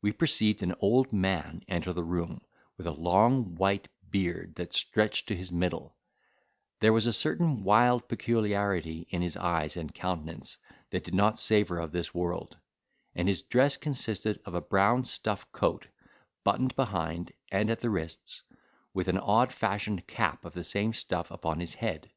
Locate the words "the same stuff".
20.54-21.30